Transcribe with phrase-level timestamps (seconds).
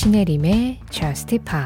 [0.00, 1.60] 신혜림의 Just Pop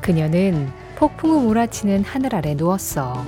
[0.00, 3.24] 그녀는 폭풍우 몰아치는 하늘 아래 누웠어.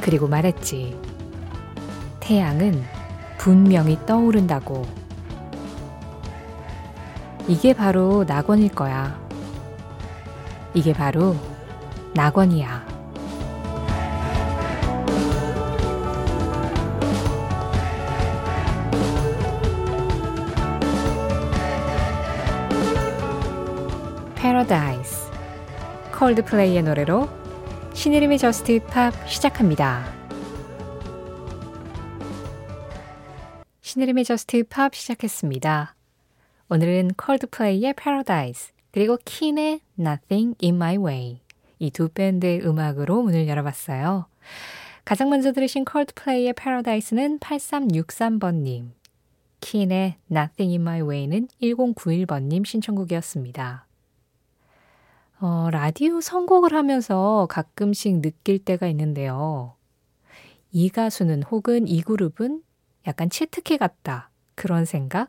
[0.00, 0.98] 그리고 말했지.
[2.18, 2.82] 태양은
[3.38, 4.84] 분명히 떠오른다고.
[7.46, 9.25] 이게 바로 낙원일 거야.
[10.76, 11.34] 이게 바로
[12.14, 12.84] 낙원이야.
[24.34, 25.30] Paradise
[26.12, 27.26] 콜드플레이의 노래로
[27.94, 30.04] 신의림의 저스트 팝 시작합니다.
[33.80, 35.94] 신혜림의 JUST POP 시작했습니다.
[36.68, 41.40] 오늘은 콜드플레이의 Paradise 그리고 킨의 Nothing in My Way
[41.80, 44.24] 이 두 밴드의 음악으로 문을 열어봤어요.
[45.04, 48.92] 가장 먼저 들으신 콜드플레이의 Paradise는 8363번님,
[49.60, 53.86] 킨의 Nothing in My Way는 1091번님 신청곡이었습니다.
[55.40, 59.74] 어, 라디오 선곡을 하면서 가끔씩 느낄 때가 있는데요.
[60.72, 62.62] 이 가수는 혹은 이 그룹은
[63.06, 64.30] 약간 치트키 같다.
[64.54, 65.28] 그런 생각?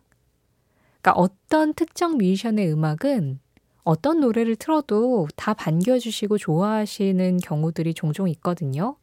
[1.01, 3.41] 그러니까 어떤 특정 뮤지션의 음악은
[3.87, 8.97] 어떤 노래를 틀어도 다 반겨주시고 좋아하시는 경우들이 종종 있거든요.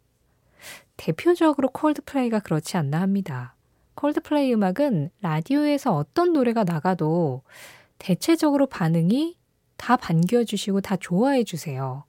[0.99, 3.55] 대표적으로 콜드플레이가 그렇지 않나 합니다.
[3.95, 7.41] 콜드플레이 음악은 라디오에서 어떤 노래가 나가도
[7.97, 9.39] 대체적으로 반응이
[9.79, 12.05] 다 반겨주시고 다 좋아해주세요.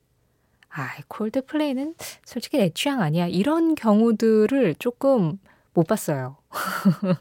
[0.67, 1.95] 아, 콜드플레이는
[2.25, 3.27] 솔직히 내 취향 아니야.
[3.27, 5.39] 이런 경우들을 조금
[5.73, 6.35] 못 봤어요.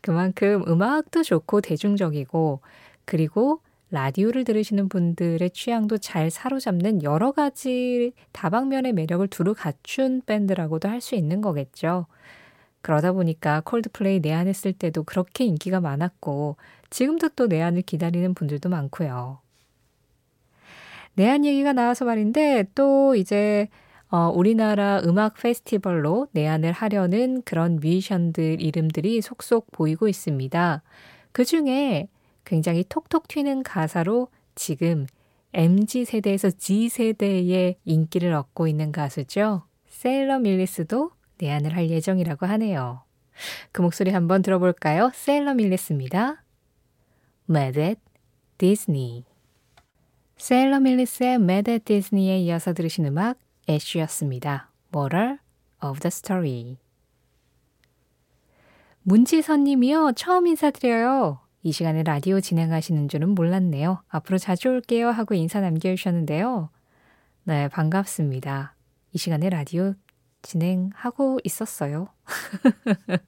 [0.00, 2.60] 그만큼 음악도 좋고 대중적이고,
[3.04, 11.00] 그리고 라디오를 들으시는 분들의 취향도 잘 사로잡는 여러 가지 다방면의 매력을 두루 갖춘 밴드라고도 할
[11.00, 12.06] 수 있는 거겠죠.
[12.82, 16.56] 그러다 보니까 콜드플레이 내한했을 때도 그렇게 인기가 많았고
[16.90, 19.40] 지금도 또 내한을 기다리는 분들도 많고요.
[21.14, 23.68] 내한 얘기가 나와서 말인데 또 이제
[24.08, 30.82] 어, 우리나라 음악 페스티벌로 내한을 하려는 그런 뮤지션들 이름들이 속속 보이고 있습니다.
[31.32, 32.08] 그 중에
[32.46, 35.06] 굉장히 톡톡 튀는 가사로 지금
[35.52, 39.64] MG 세대에서 G 세대의 인기를 얻고 있는 가수죠.
[39.88, 43.02] 세일러 밀리스도 내한을 할 예정이라고 하네요.
[43.72, 45.10] 그 목소리 한번 들어볼까요?
[45.12, 46.44] 세일러 밀리스입니다.
[47.50, 48.00] Mad at
[48.58, 49.24] Disney
[50.36, 54.70] 세일러 밀리스의 Mad at Disney에 이어서 들으신 음악 애쉬였습니다.
[54.94, 55.38] Moral
[55.82, 56.76] of the Story
[59.02, 60.12] 문지선 님이요.
[60.16, 61.45] 처음 인사드려요.
[61.66, 64.00] 이 시간에 라디오 진행하시는 줄은 몰랐네요.
[64.06, 66.70] 앞으로 자주 올게요 하고 인사 남겨주셨는데요.
[67.42, 68.76] 네, 반갑습니다.
[69.12, 69.94] 이 시간에 라디오
[70.42, 72.06] 진행하고 있었어요.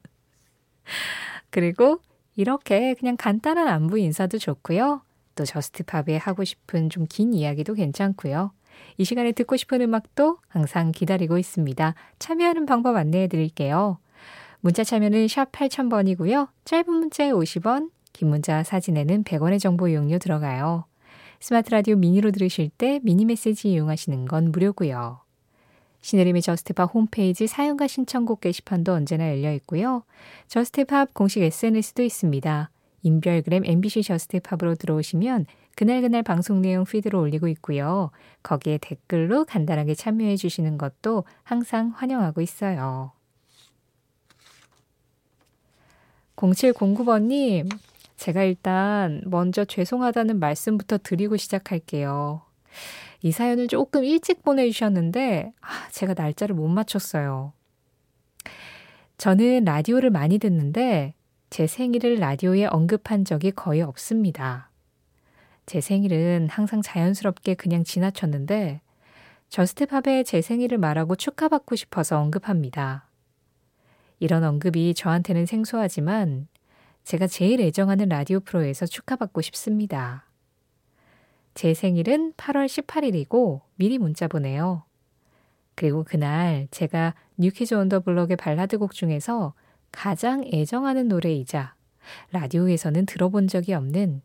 [1.51, 1.99] 그리고
[2.37, 5.03] 이렇게 그냥 간단한 안부 인사도 좋고요.
[5.35, 8.53] 또 JUST POP에 하고 싶은 좀 긴 이야기도 괜찮고요.
[8.99, 11.93] 이 시간에 듣고 싶은 음악도 항상 기다리고 있습니다.
[12.21, 13.99] 참여하는 방법 안내해 드릴게요.
[14.61, 16.51] 문자 참여는 샵 8000번이고요.
[16.65, 20.85] 짧은 문자에 50원, 긴 문자 사진에는 100원의 정보 이용료 들어가요.
[21.41, 25.21] 스마트 라디오 미니로 들으실 때 미니 메시지 이용하시는 건 무료고요.
[26.01, 30.05] 신혜림의 JUST POP 홈페이지 사연과 신청곡 게시판도 언제나 열려 있고요.
[30.47, 32.71] JUST POP 공식 SNS도 있습니다.
[33.03, 38.11] 인별그램 MBC JUST POP으로 들어오시면 그날그날 방송 내용 feed로 올리고 있고요.
[38.43, 43.13] 거기에 댓글로 간단하게 참여해 주시는 것도 항상 환영하고 있어요.
[46.35, 47.69] 0709번님,
[48.19, 52.43] 제가 일단 먼저 죄송하다는 말씀부터 드리고 시작할게요.
[53.23, 57.53] 이 사연을 조금 일찍 보내주셨는데, 아, 제가 날짜를 못 맞췄어요.
[59.19, 61.15] 저는 라디오를 많이 듣는데,
[61.49, 64.71] 제 생일을 라디오에 언급한 적이 거의 없습니다.
[65.67, 68.81] 제 생일은 항상 자연스럽게 그냥 지나쳤는데,
[69.49, 73.09] 저스트팝에 제 생일을 말하고 축하받고 싶어서 언급합니다.
[74.19, 76.49] 이런 언급이 저한테는 생소하지만
[77.09, 80.27] 제가 제일 애정하는 라디오 프로에서 축하받고 싶습니다.
[81.55, 84.83] 제 생일은 8월 18일이고 미리 문자 보내요.
[85.75, 89.55] 그리고 그날 제가 뉴키즈 언더블럭의 발라드 곡 중에서
[89.91, 91.75] 가장 애정하는 노래이자
[92.33, 94.21] 라디오에서는 들어본 적이 없는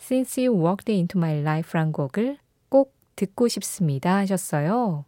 [0.00, 2.38] Since You Walked Into My Life란 곡을
[2.70, 5.04] 꼭 듣고 싶습니다 하셨어요.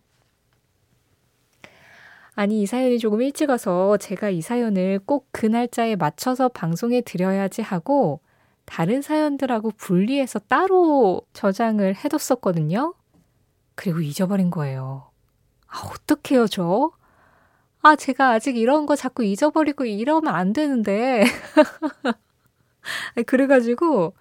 [2.37, 7.63] 아니, 이 사연이 조금 일찍 와서 제가 이 사연을 꼭 그 날짜에 맞춰서 방송에 드려야지
[7.63, 8.21] 하고
[8.67, 12.95] 다른 사연들하고 분리해서 따로 저장을 해뒀었거든요.
[13.75, 15.11] 그리고 잊어버린 거예요.
[15.69, 16.93] 아, 어떡해요, 저?
[17.83, 21.25] 아, 제가 아직 이런 거 자꾸 잊어버리고 이러면 안 되는데.
[23.27, 24.15] 그래가지고,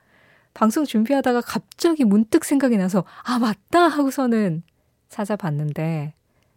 [0.53, 3.87] 방송 준비하다가 갑자기 문득 생각이 나서, 아, 맞다!
[3.87, 4.63] 하고서는
[5.09, 6.13] 찾아봤는데,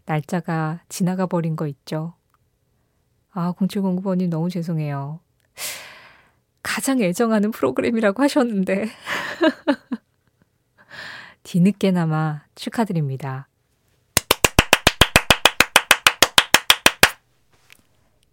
[0.09, 2.15] 날짜가 지나가 버린 거 있죠.
[3.31, 5.21] 아, 0709번님 너무 죄송해요.
[6.63, 8.89] 가장 애정하는 프로그램이라고 하셨는데.
[11.43, 13.49] 뒤늦게나마 축하드립니다.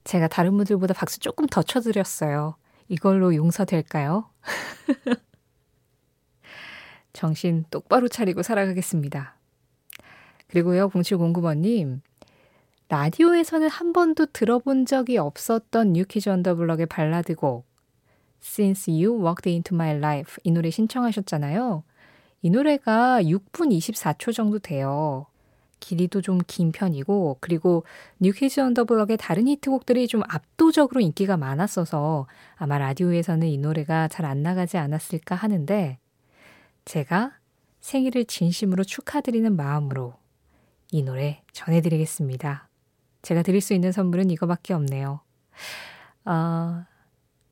[0.06, 2.56] 제가 다른 분들보다 박수 조금 더 쳐드렸어요.
[2.88, 4.30] 이걸로 용서될까요?
[7.12, 9.36] 정신 똑바로 차리고 살아가겠습니다.
[10.56, 12.00] 그리고요, 0709번님.
[12.88, 17.66] 라디오에서는 한 번도 들어본 적이 없었던 뉴키즈 언더블럭의 발라드곡
[18.42, 21.84] Since You Walked Into My Life 이 노래 신청하셨잖아요.
[22.42, 25.26] 이 노래가 6분 24초 정도 돼요.
[25.82, 27.84] 길이도 좀 긴 편이고 그리고
[28.22, 34.78] 뉴키즈 언더블럭의 다른 히트곡들이 좀 압도적으로 인기가 많았어서 아마 라디오에서는 이 노래가 잘 안 나가지
[34.78, 36.00] 않았을까 하는데
[36.86, 37.34] 제가
[37.82, 40.14] 생일을 진심으로 축하드리는 마음으로
[40.96, 42.70] 이 노래 전해드리겠습니다.
[43.22, 45.20] 제가 드릴 수 있는 선물은 이거밖에 없네요.
[46.24, 46.86] 어,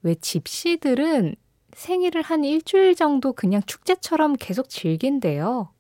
[0.02, 1.36] 왜 집시들은
[1.74, 5.74] 생일을 한 일주일 정도 그냥 축제처럼 계속 즐긴대요.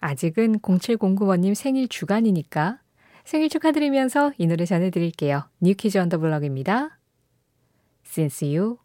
[0.00, 2.80] 아직은 0709번님 생일 주간이니까
[3.26, 5.44] 생일 축하드리면서 이 노래 전해드릴게요.
[5.60, 6.98] New Kids on the Block입니다.
[8.06, 8.78] Since you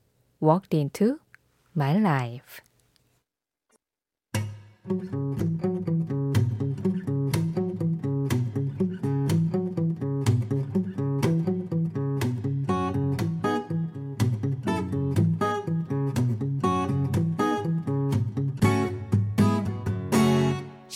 [0.44, 1.20] walked into
[1.78, 2.62] my life.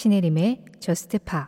[0.02, 1.48] 신혜림의 저스트 파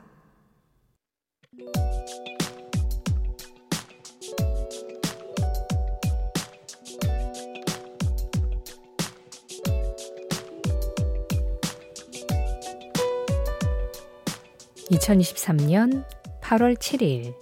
[14.91, 16.05] (2023년
[16.41, 17.33] 8월 7일)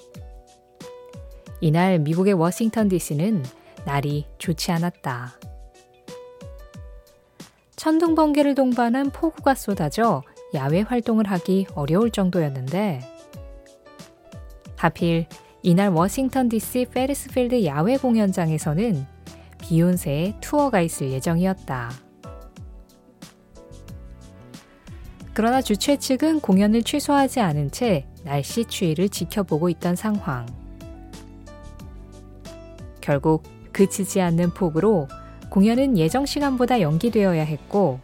[1.59, 3.43] 이날 미국의 워싱턴 DC는
[3.85, 5.37] 날이 좋지 않았다.
[7.75, 13.01] 천둥 번개를 동반한 폭우가 쏟아져 야외 활동을 하기 어려울 정도였는데
[14.75, 15.27] 하필
[15.63, 19.05] 이날 워싱턴 DC 페덱스필드 야외 공연장에서는
[19.59, 21.91] 비욘세의 투어가 있을 예정이었다.
[25.33, 30.45] 그러나 주최 측은 공연을 취소하지 않은 채 날씨 추이를 지켜보고 있던 상황.
[32.99, 35.07] 결국 그치지 않는 폭우로
[35.49, 37.99] 공연은 예정 시간보다 연기되어야 했고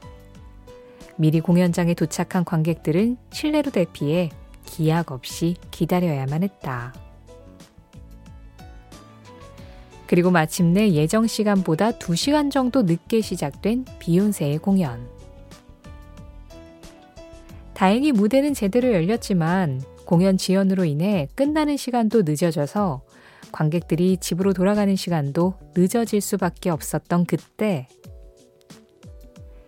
[1.18, 4.30] 미리 공연장에 도착한 관객들은 실내로 대피해
[4.66, 6.94] 기약 없이 기다려야만 했다.
[10.06, 15.10] 그리고 마침내 예정 시간보다 2시간 정도 늦게 시작된 비욘세의 공연.
[17.74, 23.02] 다행히 무대는 제대로 열렸지만 공연 지연으로 인해 끝나는 시간도 늦어져서
[23.52, 27.88] 관객들이 집으로 돌아가는 시간도 늦어질 수밖에 없었던 그때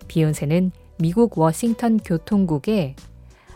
[0.07, 2.95] 비욘세는 미국 워싱턴 교통국에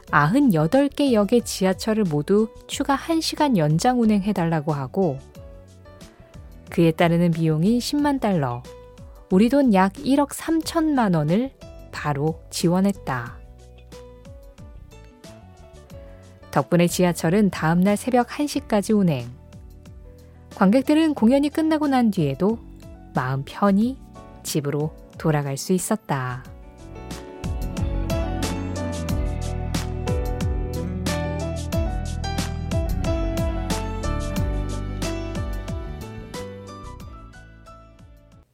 [0.08, 5.20] 98개 역의 지하철을 모두 추가 1시간 연장 운행해달라고 하고
[6.70, 8.64] 그에 따르는 비용인 10만 달러,
[9.30, 11.52] 우리 돈 약 1억 3천만 원을
[11.92, 13.38] 바로 지원했다.
[16.52, 19.28] 덕분에 지하철은 다음날 새벽 1시까지 운행.
[20.56, 22.60] 관객들은 공연이 끝나고 난 뒤에도
[23.16, 23.98] 마음 편히
[24.44, 26.44] 집으로 돌아갈 수 있었다.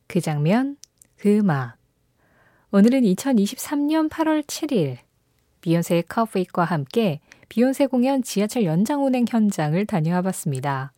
[0.10, 0.76] 그 장면,
[1.18, 1.78] 그 음악.
[2.72, 4.98] 오늘은 2023년 8월 7일
[5.62, 10.94] 비욘세의 커브잇과 함께 비욘세 공연 지하철 연장 운행 현장을 다녀와 봤습니다.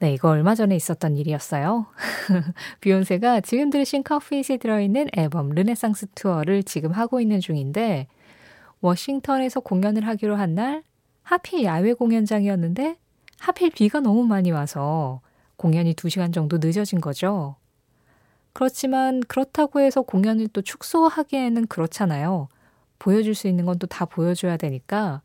[0.00, 1.86] 네, 이거 얼마 전에 있었던 일이었어요.
[2.80, 8.08] 비욘세가 지금 들으신 커피잇에 들어있는 앨범 르네상스 투어를 지금 하고 있는 중인데
[8.80, 10.82] 워싱턴에서 공연을 하기로 한 날
[11.22, 12.96] 하필 야외 공연장이었는데
[13.38, 15.20] 하필 비가 너무 많이 와서
[15.56, 17.54] 공연이 2시간 정도 늦어진 거죠.
[18.58, 22.48] 그렇지만 그렇다고 해서 공연을 또 축소하기에는 그렇잖아요.
[22.98, 25.22] 보여줄 수 있는 건 또 다 보여줘야 되니까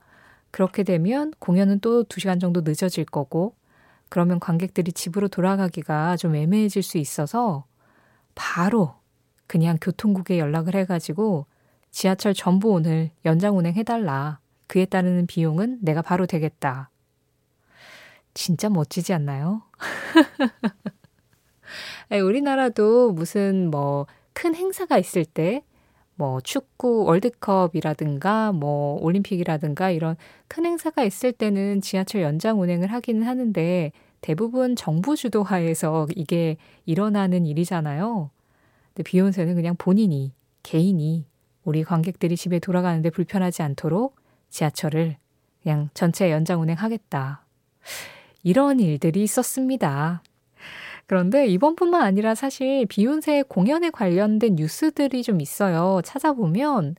[0.51, 3.55] 그렇게 되면 공연은 또 2시간 정도 늦어질 거고
[4.09, 7.65] 그러면 관객들이 집으로 돌아가기가 좀 애매해질 수 있어서
[8.35, 8.93] 바로
[9.47, 11.47] 그냥 교통국에 연락을 해가지고
[11.89, 14.39] 지하철 전부 오늘 연장 운행해달라.
[14.67, 16.91] 그에 따르는 비용은 내가 바로 되겠다.
[18.35, 19.63] 진짜 멋지지 않나요?
[22.11, 25.63] 우리나라도 무슨 뭐 큰 행사가 있을 때,
[26.15, 30.15] 뭐 축구 월드컵이라든가 뭐 올림픽이라든가 이런
[30.47, 38.29] 큰 행사가 있을 때는 지하철 연장 운행을 하기는 하는데 대부분 정부 주도하에서 이게 일어나는 일이잖아요.
[38.93, 41.25] 근데 비욘세는 그냥 본인이, 개인이
[41.63, 44.15] 우리 관객들이 집에 돌아가는데 불편하지 않도록
[44.49, 45.17] 지하철을
[45.63, 47.43] 그냥 전체 연장 운행하겠다.
[48.43, 50.21] 이런 일들이 있었습니다.
[51.13, 56.01] 그런데 이번뿐만 아니라 사실 비욘세 공연에 관련된 뉴스들이 좀 있어요.
[56.03, 56.95] 찾아보면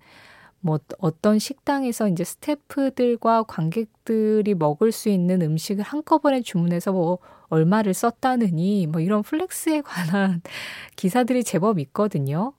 [0.61, 7.19] 뭐 어떤 식당에서 이제 스태프들과 관객들이 먹을 수 있는 음식을 한꺼번에 주문해서 뭐
[7.49, 10.43] 얼마를 썼다느니 뭐 이런 플렉스에 관한
[10.95, 12.53] 기사들이 제법 있거든요.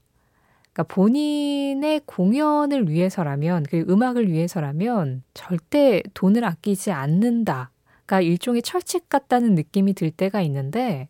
[0.74, 7.72] 그러니까 본인의 공연을 위해서라면, 그 음악을 위해서라면 절대 돈을 아끼지 않는다.
[8.06, 11.10] 그러니까 일종의 철칙 같다는 느낌이 들 때가 있는데,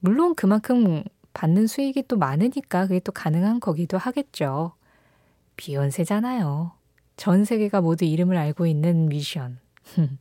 [0.00, 4.72] 물론 그만큼 받는 수익이 또 많으니까 그게 또 가능한 거기도 하겠죠.
[5.56, 6.72] 비욘세잖아요.
[7.16, 9.58] 전 세계가 모두 이름을 알고 있는 미션.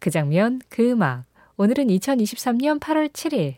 [0.00, 1.24] 그 장면, 그 음악.
[1.56, 3.56] 오늘은 2023년 8월 7일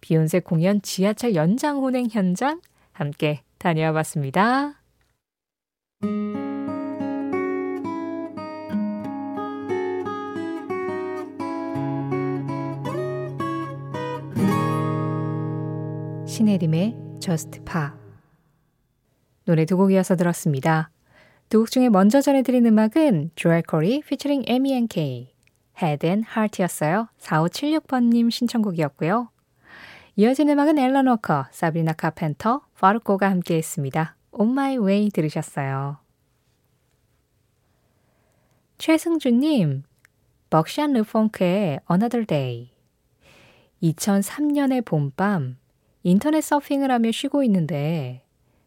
[0.00, 2.60] 비욘세 공연 지하철 연장 운행 현장
[2.92, 4.82] 함께 다녀와 봤습니다.
[16.42, 17.90] 신혜림의 Just Pop
[19.44, 20.90] 노래 두 곡 이어서 들었습니다.
[21.48, 25.28] 두 곡 중에 먼저 전해드린 음악은 Joel Corry 피처링 MNEK
[25.80, 27.08] Head and Heart였어요.
[27.20, 29.30] 4576번님 신청곡이었고요.
[30.16, 34.16] 이어진 음악은 앨런 워커, 사브리나 카펜터, 파르코가 함께 했습니다.
[34.32, 35.98] On My Way 들으셨어요.
[38.78, 39.84] 최승주님,
[40.50, 42.72] 벅샨 르펑크의 Another Day.
[43.82, 45.56] 2003년의 봄밤,
[46.02, 48.24] 인터넷 서핑을 하며 쉬고 있는데,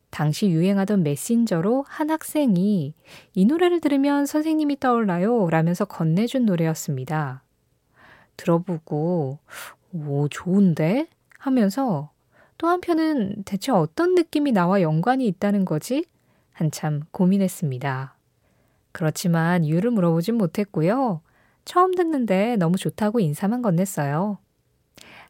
[0.10, 2.94] 당시 유행하던 메신저로 한 학생이
[3.34, 7.44] 이 노래를 들으면 선생님이 떠올라요 라면서 건네준 노래였습니다.
[8.38, 9.40] 들어보고,
[9.94, 11.08] 오, 좋은데?
[11.38, 12.12] 하면서
[12.58, 16.06] 또 한편은 대체 어떤 느낌이 나와 연관이 있다는 거지?
[16.54, 18.16] 한참 고민했습니다.
[18.94, 21.22] 그렇지만 이유를 물어보진 못했고요.
[21.66, 24.38] 처음 듣는데 너무 좋다고 인사만 건넸어요.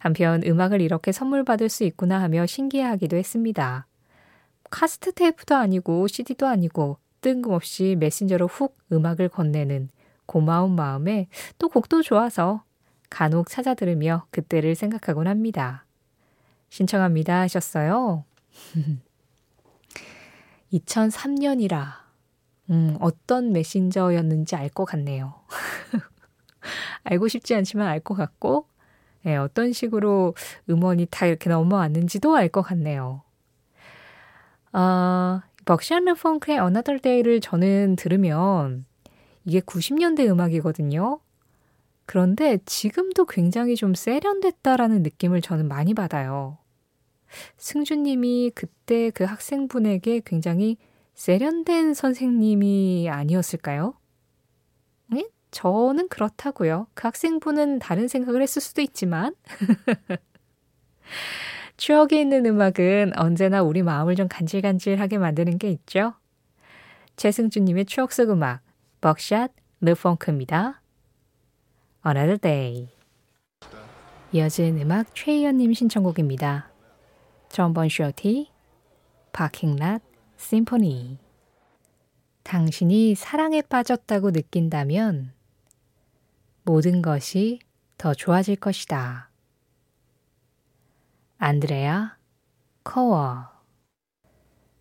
[0.06, 3.88] 한편 음악을 이렇게 선물 받을 수 있구나 하며 신기해하기도 했습니다.
[4.70, 9.90] 카스트 테이프도 아니고 CD도 아니고 뜬금없이 메신저로 훅 음악을 건네는
[10.28, 12.64] 고마운 마음에 또 곡도 좋아서
[13.10, 15.88] 간혹 찾아 들으며 그때를 생각하곤 합니다.
[16.70, 18.26] 신청합니다 하셨어요.
[20.72, 21.84] 2003년이라,
[22.70, 25.34] 음, 어떤 메신저였는지 알 것 같네요.
[27.06, 28.68] 알고 싶지 않지만 알 것 같고,
[29.26, 30.36] 네, 어떤 식으로
[30.70, 33.24] 음원이 다 이렇게 넘어왔는지도 알 것 같네요.
[34.74, 38.86] 어, 벅시안르 펑크의 Another Day를 저는 들으면
[39.46, 41.20] 이게 90년대 음악이거든요.
[42.06, 46.60] 그런데 지금도 굉장히 좀 세련됐다라는 느낌을 저는 많이 받아요.
[47.58, 50.78] 승주님이 그때 그 학생분에게 굉장히
[51.16, 53.96] 세련된 선생님이 아니었을까요?
[55.56, 55.62] 네?
[55.62, 56.88] 저는 그렇다고요.
[56.94, 59.34] 그 학생분은 다른 생각을 했을 수도 있지만.
[61.78, 66.14] 추억에 있는 음악은 언제나 우리 마음을 좀 간질간질하게 만드는 게 있죠.
[67.16, 68.62] 최승주님의 추억 속 음악,
[69.02, 70.82] 벅샷, 르펑크입니다.
[72.06, 72.90] Another Day.
[74.32, 76.70] 이어진 음악 최희연님 신청곡입니다.
[77.50, 78.52] 전번 쇼티
[79.32, 80.02] 파킹랏
[80.38, 81.18] 심포니
[82.44, 85.35] 당신이 사랑에 빠졌다고 느낀다면
[86.66, 87.60] 모든 것이
[87.98, 89.30] 더 좋아질 것이다.
[91.38, 92.18] 안드레아
[92.84, 93.48] 코어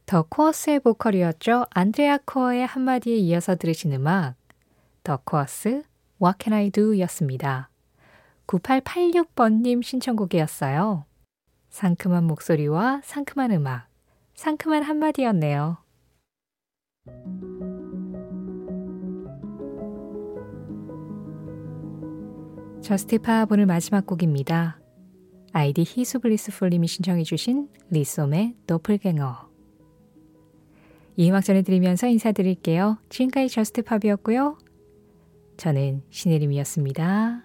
[0.06, 1.66] The Corrs의 보컬이었죠.
[1.70, 4.34] 안드레아 코어의 한마디에 이어서 들으신 음악
[5.02, 5.82] The Corrs
[6.22, 7.70] What Can I Do 였습니다.
[8.46, 11.04] 9886번님 신청곡이었어요.
[11.70, 13.88] 상큼한 목소리와 상큼한 음악,
[14.34, 15.78] 상큼한 한마디였네요.
[22.84, 24.78] Just Pop 오늘 마지막 곡입니다.
[25.54, 29.48] 아이디 히수블리스풀님이 신청해 주신 리솜의 도플갱어.
[31.16, 32.98] 이 음악 전해드리면서 인사드릴게요.
[33.08, 34.58] 지금까지 Just Pop이었고요.
[35.56, 37.43] 저는 신혜림이었습니다.